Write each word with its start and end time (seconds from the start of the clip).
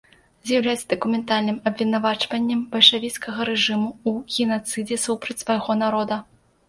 З'яўляецца 0.51 0.87
дакументальным 0.93 1.59
абвінавачваннем 1.71 2.63
бальшавіцкага 2.71 3.41
рэжыму 3.51 3.89
ў 4.09 4.35
генацыдзе 4.37 4.99
супраць 5.07 5.41
свайго 5.45 5.71
народа. 5.85 6.19